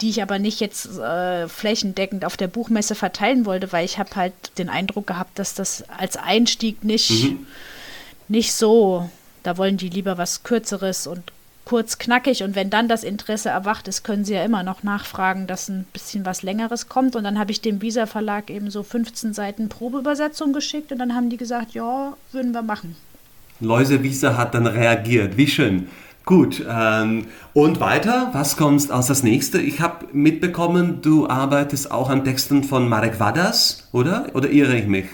die 0.00 0.10
ich 0.10 0.22
aber 0.22 0.38
nicht 0.38 0.60
jetzt 0.60 0.98
äh, 0.98 1.48
flächendeckend 1.48 2.24
auf 2.24 2.36
der 2.36 2.48
Buchmesse 2.48 2.94
verteilen 2.94 3.46
wollte, 3.46 3.72
weil 3.72 3.84
ich 3.84 3.98
habe 3.98 4.14
halt 4.14 4.32
den 4.58 4.68
Eindruck 4.68 5.06
gehabt, 5.06 5.38
dass 5.38 5.54
das 5.54 5.84
als 5.88 6.16
Einstieg 6.16 6.84
nicht, 6.84 7.24
mhm. 7.24 7.46
nicht 8.28 8.52
so, 8.52 9.08
da 9.42 9.58
wollen 9.58 9.76
die 9.76 9.88
lieber 9.88 10.18
was 10.18 10.42
Kürzeres 10.42 11.06
und 11.06 11.32
kurz 11.66 11.98
knackig 11.98 12.42
und 12.44 12.54
wenn 12.54 12.70
dann 12.70 12.88
das 12.88 13.04
Interesse 13.04 13.50
erwacht 13.50 13.88
ist, 13.88 14.04
können 14.04 14.24
Sie 14.24 14.32
ja 14.32 14.44
immer 14.44 14.62
noch 14.62 14.82
nachfragen, 14.82 15.46
dass 15.46 15.68
ein 15.68 15.84
bisschen 15.92 16.24
was 16.24 16.42
Längeres 16.42 16.88
kommt. 16.88 17.16
Und 17.16 17.24
dann 17.24 17.38
habe 17.38 17.50
ich 17.50 17.60
dem 17.60 17.82
Visa 17.82 18.06
Verlag 18.06 18.48
eben 18.48 18.70
so 18.70 18.82
15 18.82 19.34
Seiten 19.34 19.68
Probeübersetzung 19.68 20.54
geschickt 20.54 20.92
und 20.92 20.98
dann 20.98 21.14
haben 21.14 21.28
die 21.28 21.36
gesagt, 21.36 21.72
ja, 21.72 22.14
würden 22.32 22.52
wir 22.52 22.62
machen. 22.62 22.96
Läuse 23.60 24.02
Visa 24.02 24.36
hat 24.36 24.54
dann 24.54 24.66
reagiert. 24.66 25.36
Wie 25.36 25.48
schön. 25.48 25.88
Gut. 26.24 26.64
Ähm, 26.68 27.26
und 27.52 27.80
weiter, 27.80 28.30
was 28.32 28.56
kommt 28.56 28.90
als 28.90 29.08
das 29.08 29.22
nächste? 29.22 29.60
Ich 29.60 29.80
habe 29.80 30.06
mitbekommen, 30.12 31.00
du 31.02 31.28
arbeitest 31.28 31.90
auch 31.90 32.10
an 32.10 32.24
Texten 32.24 32.64
von 32.64 32.88
Marek 32.88 33.18
Wadas, 33.18 33.88
oder? 33.92 34.26
Oder 34.34 34.50
irre 34.50 34.76
ich 34.76 34.86
mich? 34.86 35.06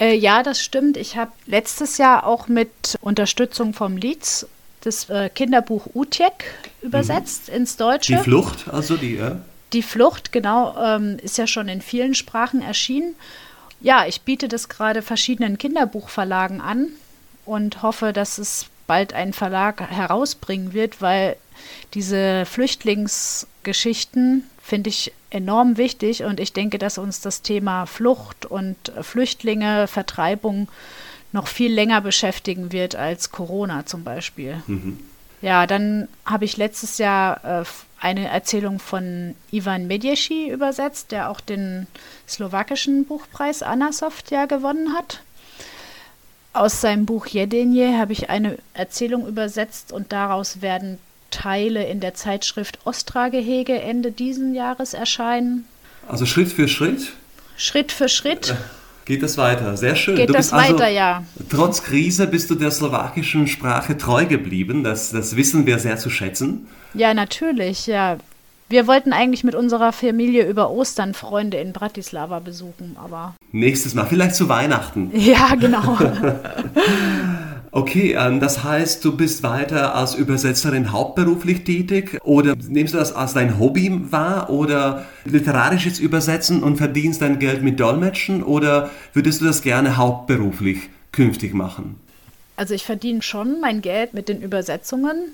Äh, 0.00 0.16
ja, 0.16 0.42
das 0.42 0.60
stimmt. 0.60 0.96
Ich 0.96 1.16
habe 1.16 1.32
letztes 1.46 1.98
Jahr 1.98 2.26
auch 2.26 2.48
mit 2.48 2.96
Unterstützung 3.00 3.74
vom 3.74 3.96
Leeds 3.96 4.46
das 4.82 5.08
äh, 5.10 5.28
Kinderbuch 5.28 5.88
Utjek 5.94 6.44
übersetzt 6.82 7.48
mhm. 7.48 7.54
ins 7.54 7.76
Deutsche. 7.76 8.16
Die 8.16 8.22
Flucht, 8.22 8.68
also 8.68 8.96
die, 8.96 9.16
ja. 9.16 9.40
Die 9.72 9.82
Flucht, 9.82 10.32
genau, 10.32 10.76
ähm, 10.82 11.18
ist 11.22 11.38
ja 11.38 11.46
schon 11.46 11.68
in 11.68 11.82
vielen 11.82 12.14
Sprachen 12.14 12.62
erschienen. 12.62 13.14
Ja, 13.80 14.06
ich 14.06 14.22
biete 14.22 14.48
das 14.48 14.68
gerade 14.68 15.02
verschiedenen 15.02 15.58
Kinderbuchverlagen 15.58 16.60
an 16.60 16.88
und 17.44 17.82
hoffe, 17.82 18.12
dass 18.12 18.38
es 18.38 18.66
bald 18.86 19.12
ein 19.12 19.32
Verlag 19.32 19.80
herausbringen 19.80 20.72
wird, 20.72 21.00
weil 21.02 21.36
diese 21.94 22.44
Flüchtlingsgeschichten 22.46 24.44
finde 24.62 24.90
ich 24.90 25.12
enorm 25.30 25.76
wichtig 25.76 26.24
und 26.24 26.40
ich 26.40 26.52
denke, 26.52 26.78
dass 26.78 26.98
uns 26.98 27.20
das 27.20 27.42
Thema 27.42 27.86
Flucht 27.86 28.46
und 28.46 28.76
Flüchtlinge, 29.02 29.86
Vertreibung 29.86 30.68
noch 31.32 31.46
viel 31.46 31.72
länger 31.72 32.00
beschäftigen 32.00 32.72
wird 32.72 32.96
als 32.96 33.30
Corona 33.30 33.86
zum 33.86 34.04
Beispiel. 34.04 34.62
Mhm. 34.66 34.98
Ja, 35.40 35.66
dann 35.66 36.08
habe 36.24 36.44
ich 36.44 36.56
letztes 36.56 36.98
Jahr 36.98 37.62
äh, 37.62 37.64
eine 38.00 38.28
Erzählung 38.28 38.78
von 38.78 39.34
Ivan 39.50 39.86
Medjeschi 39.86 40.50
übersetzt, 40.50 41.12
der 41.12 41.30
auch 41.30 41.40
den 41.40 41.86
slowakischen 42.28 43.04
Buchpreis 43.04 43.62
Anasoft 43.62 44.30
ja 44.30 44.46
gewonnen 44.46 44.94
hat. 44.94 45.20
Aus 46.52 46.80
seinem 46.80 47.06
Buch 47.06 47.26
Jedenje 47.26 47.98
habe 47.98 48.12
ich 48.12 48.30
eine 48.30 48.58
Erzählung 48.74 49.26
übersetzt 49.28 49.92
und 49.92 50.12
daraus 50.12 50.60
werden 50.60 50.98
Teile 51.30 51.86
in 51.86 52.00
der 52.00 52.14
Zeitschrift 52.14 52.78
Ostra-Gehege 52.84 53.80
Ende 53.80 54.12
diesen 54.12 54.54
Jahres 54.54 54.94
erscheinen. 54.94 55.66
Also 56.08 56.26
Schritt 56.26 56.50
für 56.50 56.68
Schritt? 56.68 57.12
Schritt 57.56 57.92
für 57.92 58.08
Schritt. 58.08 58.56
Geht 59.08 59.22
das 59.22 59.38
weiter? 59.38 59.74
Sehr 59.78 59.96
schön. 59.96 60.16
Geht 60.16 60.28
du 60.28 60.34
das 60.34 60.52
also, 60.52 60.74
weiter, 60.74 60.86
ja. 60.86 61.24
Trotz 61.48 61.82
Krise 61.82 62.26
bist 62.26 62.50
du 62.50 62.54
der 62.54 62.70
slowakischen 62.70 63.46
Sprache 63.46 63.96
treu 63.96 64.26
geblieben. 64.26 64.84
Das, 64.84 65.12
das 65.12 65.34
wissen 65.34 65.64
wir 65.64 65.78
sehr 65.78 65.96
zu 65.96 66.10
schätzen. 66.10 66.66
Ja, 66.92 67.14
natürlich, 67.14 67.86
ja. 67.86 68.18
Wir 68.68 68.86
wollten 68.86 69.14
eigentlich 69.14 69.44
mit 69.44 69.54
unserer 69.54 69.92
Familie 69.92 70.46
über 70.46 70.70
Ostern 70.70 71.14
Freunde 71.14 71.56
in 71.56 71.72
Bratislava 71.72 72.40
besuchen, 72.40 72.98
aber. 73.02 73.34
Nächstes 73.50 73.94
Mal, 73.94 74.04
vielleicht 74.04 74.34
zu 74.34 74.50
Weihnachten. 74.50 75.10
Ja, 75.14 75.54
genau. 75.54 75.96
Okay, 77.70 78.16
ähm, 78.18 78.40
das 78.40 78.64
heißt, 78.64 79.04
du 79.04 79.16
bist 79.16 79.42
weiter 79.42 79.94
als 79.94 80.14
Übersetzerin 80.14 80.92
hauptberuflich 80.92 81.64
tätig 81.64 82.18
oder 82.24 82.56
nimmst 82.56 82.94
du 82.94 82.98
das 82.98 83.14
als 83.14 83.34
dein 83.34 83.58
Hobby 83.58 84.10
wahr 84.10 84.50
oder 84.50 85.04
literarisches 85.24 85.98
Übersetzen 85.98 86.62
und 86.62 86.76
verdienst 86.76 87.20
dein 87.20 87.38
Geld 87.38 87.62
mit 87.62 87.78
Dolmetschen 87.78 88.42
oder 88.42 88.90
würdest 89.12 89.40
du 89.40 89.44
das 89.44 89.62
gerne 89.62 89.96
hauptberuflich 89.96 90.88
künftig 91.12 91.54
machen? 91.54 91.96
Also 92.56 92.74
ich 92.74 92.84
verdiene 92.84 93.22
schon 93.22 93.60
mein 93.60 93.82
Geld 93.82 94.14
mit 94.14 94.28
den 94.28 94.42
Übersetzungen, 94.42 95.32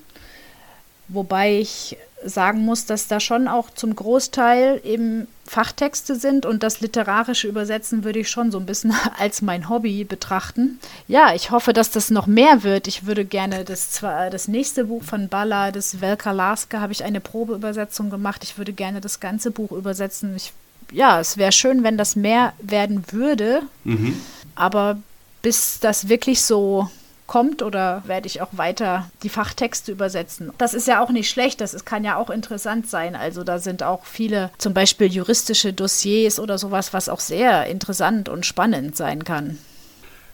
wobei 1.09 1.59
ich 1.59 1.97
sagen 2.25 2.61
muss, 2.61 2.87
dass 2.87 3.07
da 3.07 3.21
schon 3.21 3.49
auch 3.49 3.71
zum 3.71 3.95
Großteil 3.95 4.81
eben 4.85 5.27
Fachtexte 5.47 6.17
sind 6.17 6.47
und 6.47 6.63
das 6.63 6.81
literarische 6.81 7.49
Übersetzen 7.49 8.03
würde 8.03 8.21
ich 8.21 8.31
schon 8.31 8.51
so 8.51 8.59
ein 8.59 8.67
bisschen 8.67 8.95
als 9.19 9.43
mein 9.43 9.69
Hobby 9.69 10.05
betrachten. 10.05 10.79
Ja, 11.07 11.35
ich 11.35 11.51
hoffe, 11.51 11.73
dass 11.73 11.91
das 11.91 12.11
noch 12.11 12.27
mehr 12.27 12.63
wird. 12.63 12.89
Ich 12.89 13.07
würde 13.07 13.25
gerne 13.25 13.65
das, 13.65 14.01
das 14.01 14.49
nächste 14.49 14.87
Buch 14.87 15.03
von 15.03 15.29
Balla, 15.29 15.71
das 15.71 16.01
Velka 16.01 16.33
Laska, 16.33 16.81
habe 16.81 16.93
ich 16.93 17.05
eine 17.05 17.21
Probeübersetzung 17.21 18.11
gemacht. 18.11 18.43
Ich 18.43 18.57
würde 18.57 18.73
gerne 18.73 19.01
das 19.01 19.21
ganze 19.21 19.51
Buch 19.51 19.73
übersetzen. 19.73 20.35
Ich, 20.35 20.53
ja, 20.93 21.21
es 21.21 21.37
wäre 21.37 21.53
schön, 21.53 21.83
wenn 21.83 21.99
das 21.99 22.17
mehr 22.17 22.55
werden 22.61 23.05
würde. 23.11 23.63
Mhm. 23.85 24.21
Aber 24.55 24.99
bis 25.43 25.79
das 25.81 26.09
wirklich 26.09 26.43
so 26.43 26.89
kommt 27.27 27.63
oder 27.63 28.03
werde 28.07 28.27
ich 28.27 28.41
auch 28.41 28.51
weiter 28.53 29.11
die 29.23 29.29
Fachtexte 29.29 29.93
übersetzen. 29.93 30.53
Das 30.59 30.75
ist 30.75 30.87
ja 30.87 31.03
auch 31.03 31.11
nicht 31.11 31.31
schlecht, 31.31 31.61
das 31.61 31.75
ist, 31.75 31.85
kann 31.85 32.05
ja 32.05 32.17
auch 32.17 32.31
interessant 32.31 32.89
sein. 32.89 33.17
Also 33.17 33.45
da 33.45 33.59
sind 33.59 33.83
auch 33.83 34.05
viele 34.05 34.51
zum 34.59 34.75
Beispiel 34.75 35.09
juristische 35.13 35.73
Dossiers 35.73 36.39
oder 36.39 36.59
sowas, 36.59 36.93
was 36.93 37.09
auch 37.09 37.21
sehr 37.21 37.67
interessant 37.67 38.29
und 38.29 38.47
spannend 38.47 38.97
sein 38.97 39.25
kann. 39.25 39.59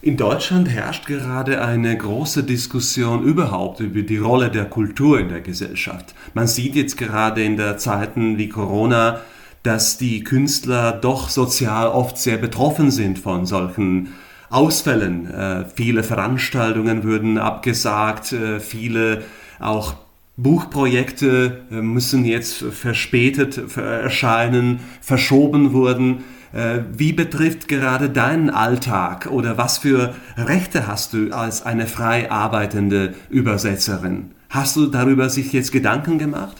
In 0.02 0.16
Deutschland 0.16 0.66
herrscht 0.70 1.06
gerade 1.06 1.62
eine 1.62 1.94
große 1.94 2.42
Diskussion 2.42 3.22
überhaupt 3.22 3.80
über 3.80 4.00
die 4.00 4.16
Rolle 4.16 4.50
der 4.50 4.64
Kultur 4.64 5.20
in 5.20 5.28
der 5.28 5.42
Gesellschaft. 5.42 6.14
Man 6.32 6.46
sieht 6.46 6.74
jetzt 6.74 6.96
gerade 6.96 7.44
in 7.44 7.58
der 7.58 7.76
Zeiten 7.76 8.38
wie 8.38 8.48
Corona, 8.48 9.20
dass 9.62 9.98
die 9.98 10.24
Künstler 10.24 10.92
doch 10.92 11.28
sozial 11.28 11.88
oft 11.88 12.16
sehr 12.16 12.38
betroffen 12.38 12.90
sind 12.90 13.18
von 13.18 13.44
solchen 13.44 14.14
Ausfällen. 14.50 15.32
Äh, 15.32 15.64
viele 15.74 16.02
Veranstaltungen 16.02 17.04
würden 17.04 17.38
abgesagt, 17.38 18.32
äh, 18.32 18.60
viele 18.60 19.22
auch 19.58 19.94
Buchprojekte 20.36 21.62
äh, 21.70 21.74
müssen 21.74 22.24
jetzt 22.24 22.62
verspätet 22.62 23.76
erscheinen, 23.76 24.80
verschoben 25.00 25.72
wurden. 25.72 26.24
Äh, 26.52 26.80
wie 26.92 27.12
betrifft 27.12 27.68
gerade 27.68 28.10
deinen 28.10 28.50
Alltag 28.50 29.26
oder 29.26 29.56
was 29.56 29.78
für 29.78 30.14
Rechte 30.36 30.86
hast 30.86 31.12
du 31.12 31.32
als 31.32 31.62
eine 31.62 31.86
frei 31.86 32.30
arbeitende 32.30 33.14
Übersetzerin? 33.28 34.32
Hast 34.48 34.76
du 34.76 34.86
darüber 34.86 35.28
sich 35.30 35.52
jetzt 35.52 35.72
Gedanken 35.72 36.18
gemacht? 36.18 36.56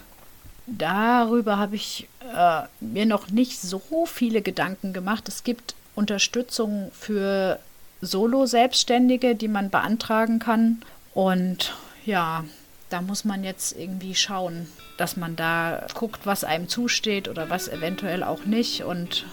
Darüber 0.67 1.59
habe 1.59 1.75
ich 1.75 2.07
äh, 2.37 2.63
mir 2.81 3.07
noch 3.07 3.31
nicht 3.31 3.61
so 3.61 4.07
viele 4.07 4.43
Gedanken 4.43 4.93
gemacht. 4.93 5.27
Es 5.27 5.43
gibt 5.43 5.75
Unterstützung 5.97 6.93
für 6.93 7.59
Solo-Selbstständige, 8.01 9.35
die 9.35 9.49
man 9.49 9.71
beantragen 9.71 10.39
kann. 10.39 10.79
Und 11.15 11.75
ja, 12.05 12.45
da 12.89 13.03
muss 13.03 13.25
man 13.25 13.45
jetzt 13.45 13.77
irgendwie 13.79 14.15
schauen, 14.15 14.69
dass 14.97 15.17
man 15.17 15.37
da 15.37 15.87
guckt, 15.95 16.21
was 16.25 16.45
einem 16.45 16.69
zusteht 16.69 17.29
oder 17.29 17.51
was 17.51 17.69
eventuell 17.69 18.23
auch 18.23 18.45
nicht. 18.45 18.85
Und 18.85 19.25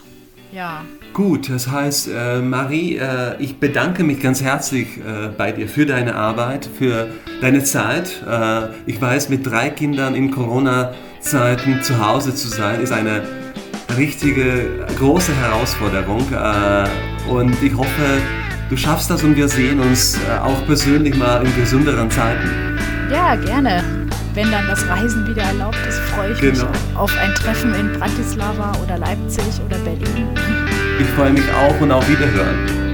ja. 0.53 0.85
Gut, 1.13 1.49
das 1.49 1.67
heißt, 1.67 2.09
äh, 2.13 2.39
Marie, 2.39 2.97
äh, 2.97 3.35
ich 3.41 3.59
bedanke 3.59 4.03
mich 4.03 4.21
ganz 4.21 4.41
herzlich 4.41 4.97
äh, 4.97 5.29
bei 5.37 5.51
dir 5.51 5.67
für 5.67 5.85
deine 5.85 6.15
Arbeit, 6.15 6.69
für 6.77 7.09
deine 7.41 7.63
Zeit. 7.63 8.23
Äh, 8.25 8.69
ich 8.85 9.01
weiß, 9.01 9.29
mit 9.29 9.45
drei 9.45 9.69
Kindern 9.69 10.15
in 10.15 10.31
Corona-Zeiten 10.31 11.83
zu 11.83 12.05
Hause 12.05 12.33
zu 12.33 12.47
sein, 12.47 12.81
ist 12.81 12.93
eine 12.93 13.23
richtige 13.97 14.85
große 14.97 15.35
Herausforderung. 15.35 16.31
Äh, 16.31 17.29
und 17.29 17.61
ich 17.61 17.75
hoffe, 17.75 18.21
du 18.69 18.77
schaffst 18.77 19.09
das 19.09 19.23
und 19.23 19.35
wir 19.35 19.47
sehen 19.47 19.79
uns 19.79 20.15
äh, 20.15 20.39
auch 20.39 20.65
persönlich 20.65 21.15
mal 21.15 21.45
in 21.45 21.55
gesünderen 21.55 22.09
Zeiten. 22.09 22.77
Ja, 23.11 23.35
gerne 23.35 23.83
wenn 24.37 24.51
dann 24.51 24.67
das 24.67 24.87
Reisen 24.87 25.27
wieder 25.27 25.41
erlaubt 25.41 25.79
ist, 25.89 25.99
freue 26.11 26.31
ich 26.33 26.39
genau. 26.39 26.69
mich 26.69 26.95
auf 26.95 27.11
ein 27.17 27.33
Treffen 27.33 27.73
in 27.73 27.91
Bratislava 27.93 28.71
oder 28.83 28.99
Leipzig 28.99 29.43
oder 29.65 29.79
Berlin. 29.79 30.27
Ich 30.99 31.07
freue 31.15 31.31
mich 31.31 31.43
auch 31.53 31.81
und 31.81 31.91
auf 31.91 32.07
Wiederhören. 32.07 32.86